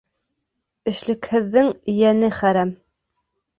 Эшлекһеҙҙең 0.91 1.71
йәне 1.95 2.33
хәрәм. 2.41 2.75